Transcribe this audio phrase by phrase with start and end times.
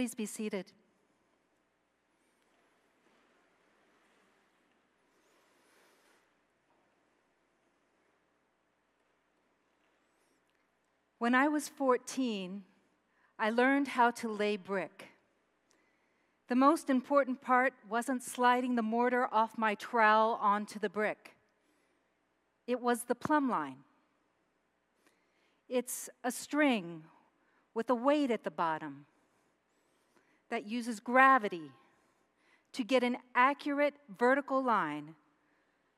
[0.00, 0.64] Please be seated.
[11.18, 12.62] When I was 14,
[13.38, 15.08] I learned how to lay brick.
[16.48, 21.36] The most important part wasn't sliding the mortar off my trowel onto the brick,
[22.66, 23.84] it was the plumb line.
[25.68, 27.04] It's a string
[27.74, 29.04] with a weight at the bottom
[30.50, 31.70] that uses gravity
[32.72, 35.14] to get an accurate vertical line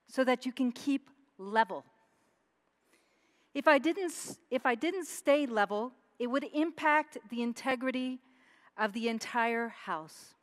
[0.08, 1.84] so that you can keep level.
[3.54, 4.12] If I didn't,
[4.50, 8.20] if I didn't stay level, it would impact the integrity
[8.78, 10.34] of the entire house.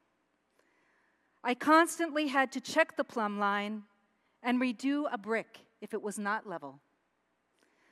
[1.43, 3.83] I constantly had to check the plumb line
[4.43, 6.79] and redo a brick if it was not level.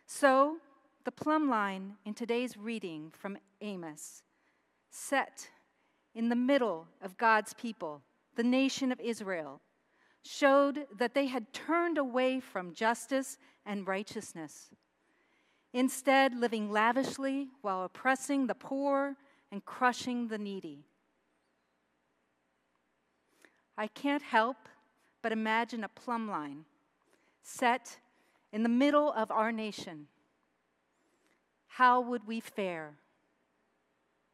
[0.06, 0.58] So,
[1.06, 4.24] the plumb line in today's reading from Amos,
[4.90, 5.50] set
[6.18, 8.02] in the middle of God's people,
[8.36, 9.62] the nation of Israel,
[10.24, 13.38] showed that they had turned away from justice
[13.68, 14.72] and righteousness
[15.74, 19.16] instead, living lavishly while oppressing the poor
[19.52, 20.86] and crushing the needy.
[23.78, 24.58] I can't help
[25.22, 26.66] but imagine a plumb line
[27.44, 28.00] set
[28.52, 30.08] in the middle of our nation.
[31.68, 32.96] How would we fare?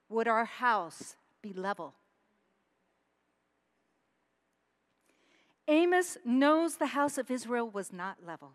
[0.07, 1.93] Would our house be level?
[5.67, 8.53] Amos knows the house of Israel was not level.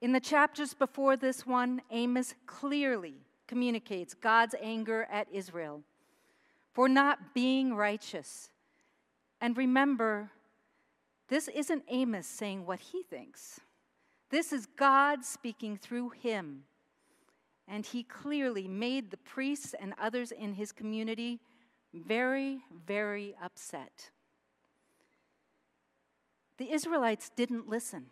[0.00, 3.14] In the chapters before this one, Amos clearly
[3.48, 5.82] communicates God's anger at Israel
[6.72, 8.50] for not being righteous.
[9.40, 10.30] And remember,
[11.28, 13.60] this isn't Amos saying what he thinks.
[14.30, 16.64] This is God speaking through him.
[17.66, 21.40] And he clearly made the priests and others in his community
[21.94, 24.10] very, very upset.
[26.58, 28.06] The Israelites didn't listen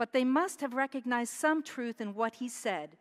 [0.00, 2.96] but they must have recognized some truth in what he said,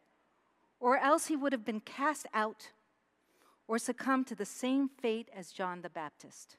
[0.82, 2.72] or else he would have been cast out
[3.70, 6.58] or succumbed to the same fate as John the Baptist.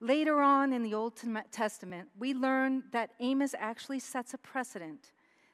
[0.00, 1.18] Later on in the Old
[1.50, 5.12] Testament, we learn that Amos actually sets a precedent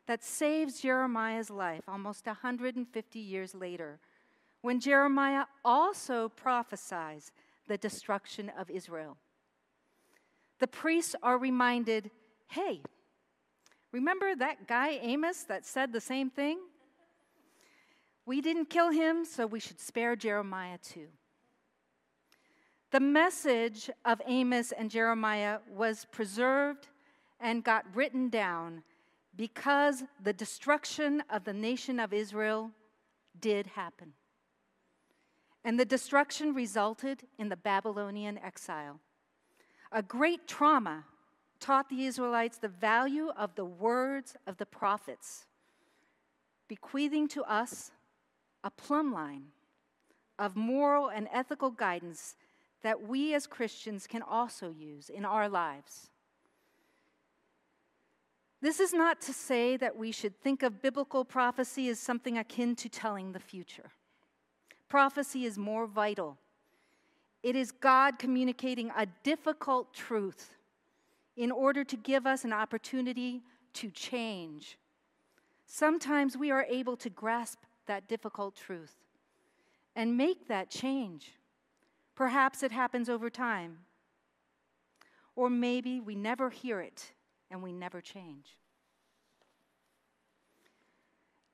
[0.09, 4.01] that saves Jeremiah's life almost 150 years later,
[4.63, 7.31] when Jeremiah also prophesies
[7.69, 9.17] the destruction of Israel.
[10.59, 12.11] The priests are reminded
[12.49, 12.83] hey,
[13.93, 16.59] Remember that guy Amos that said the same thing?
[18.25, 21.09] We didn't kill him, so we should spare Jeremiah too.
[22.91, 26.89] The message of Amos and Jeremiah was preserved
[27.41, 28.83] and got written down
[29.37, 32.71] because the destruction of the nation of Israel
[33.41, 34.13] did happen.
[35.65, 38.99] And the destruction resulted in the Babylonian exile,
[39.93, 41.05] a great trauma
[41.61, 45.47] taught the Israelites the value of the words of the prophets,
[46.69, 47.93] bequeathing to us
[48.65, 49.45] a plumb line
[50.39, 52.35] of moral and ethical guidance
[52.83, 56.11] that we as Christians can also use in our lives.
[58.61, 62.75] This is not to say that we should think of biblical prophecy as something akin
[62.77, 63.91] to telling the future.
[64.93, 66.37] Prophecy is more vital.
[67.43, 70.51] It is God communicating a difficult truth
[71.35, 73.41] in order to give us an opportunity
[73.73, 74.77] to change.
[75.65, 78.95] Sometimes we are able to grasp that difficult truth
[79.97, 81.39] and make that change.
[82.15, 83.79] Perhaps it happens over time.
[85.35, 87.13] Or maybe we never hear it
[87.51, 88.59] and we never change.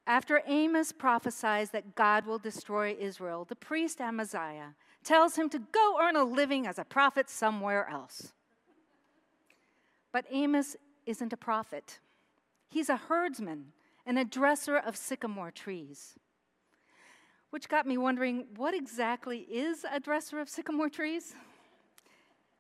[0.09, 4.75] After Amos prophesies that God will destroy Israel, the priest Amaziah
[5.05, 8.33] tells him to go earn a living as a prophet somewhere else.
[10.11, 11.99] But Amos isn't a prophet,
[12.71, 13.67] he's a herdsman
[14.07, 16.15] and a dresser of sycamore trees.
[17.51, 21.35] Which got me wondering what exactly is a dresser of sycamore trees?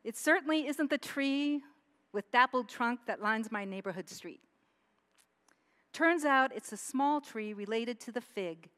[0.05, 1.62] It certainly isn't the tree
[2.12, 4.43] with dappled trunk that lines my neighborhood street.
[5.99, 8.69] Turns out it's a small tree related to the fig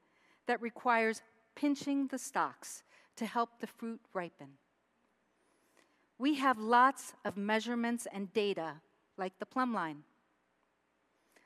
[0.47, 1.21] that requires
[1.55, 2.83] pinching the stalks
[3.17, 4.47] to help the fruit ripen.
[6.17, 8.77] We have lots of measurements and data,
[9.19, 10.05] like the plumb line.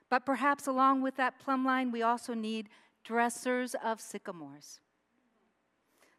[0.09, 2.69] But perhaps along with that plumb line, we also need
[3.03, 4.79] dressers of sycamores.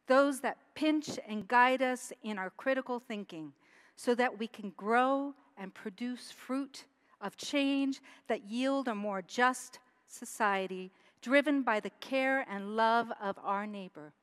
[0.08, 3.54] Those that pinch and guide us in our critical thinking
[3.96, 6.84] so that we can grow and produce fruit
[7.22, 10.92] of change that yield a more just society
[11.22, 14.14] driven by the care and love of our neighbor.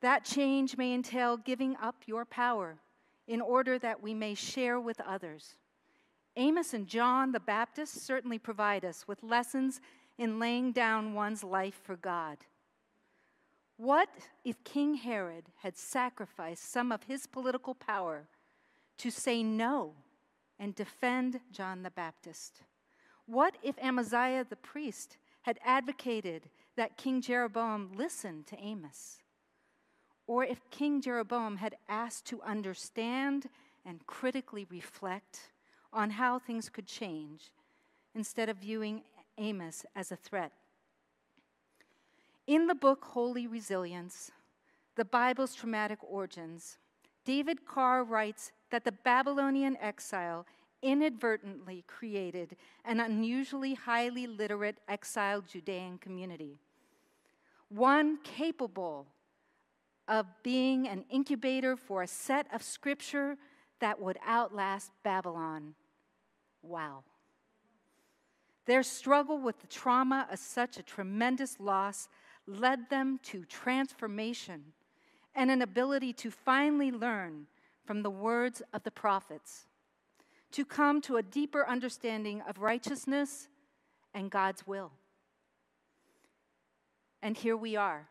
[0.00, 2.78] That change may entail giving up your power
[3.26, 5.56] in order that we may share with others.
[6.36, 9.80] Amos and John the Baptist certainly provide us with lessons
[10.18, 12.38] in laying down one's life for God.
[13.76, 14.08] What
[14.44, 18.28] if King Herod had sacrificed some of his political power
[18.98, 19.94] to say no
[20.58, 22.62] and defend John the Baptist?
[23.26, 29.18] What if Amaziah the priest had advocated that King Jeroboam listen to Amos?
[30.26, 33.48] Or if King Jeroboam had asked to understand
[33.84, 35.50] and critically reflect
[35.92, 37.52] on how things could change
[38.14, 39.02] instead of viewing
[39.38, 40.52] Amos as a threat
[42.48, 44.32] in the book Holy Resilience,
[44.96, 46.78] the Bible's traumatic origins,
[47.28, 50.46] David Carr writes that the Babylonian exile
[50.80, 56.56] inadvertently created an unusually highly literate exiled Judean community,
[57.68, 59.08] one capable
[60.08, 63.36] of being an incubator for a set of scripture
[63.78, 65.74] that would outlast Babylon.
[66.62, 67.04] Wow.
[68.64, 72.08] Their struggle with the trauma of such a tremendous loss
[72.46, 74.72] led them to transformation
[75.38, 77.46] and an ability to finally learn
[77.86, 79.66] from the words of the prophets,
[80.50, 83.46] to come to a deeper understanding of righteousness
[84.12, 84.90] and God's will.
[87.22, 88.08] And here we are,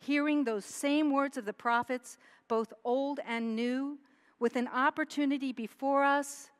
[0.00, 2.18] hearing those same words of the prophets,
[2.48, 4.00] both old and new,
[4.40, 6.50] with an opportunity before us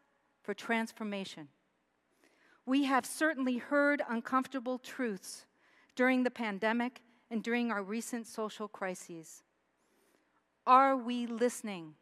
[0.45, 1.49] for transformation.
[2.67, 5.47] We have certainly heard uncomfortable truths
[5.97, 7.03] during the pandemic
[7.33, 9.43] and during our recent social crises?
[10.67, 11.95] Are we listening?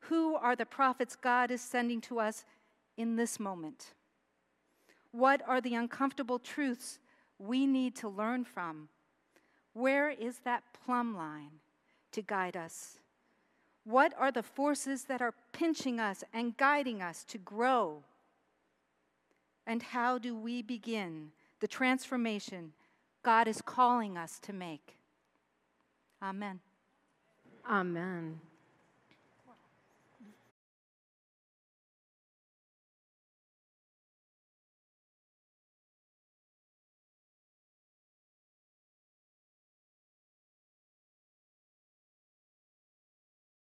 [0.00, 2.44] Who are the prophets God is sending to us
[2.96, 3.94] in this moment?
[5.12, 6.98] What are the uncomfortable truths
[7.38, 8.88] we need to learn from?
[9.72, 11.60] Where is that plumb line
[12.12, 12.98] to guide us?
[13.84, 18.02] What are the forces that are pinching us and guiding us to grow?
[19.66, 21.30] And how do we begin
[21.60, 22.72] the transformation
[23.24, 24.98] God is calling us to make.
[26.22, 26.60] Amen.
[27.68, 28.40] Amen.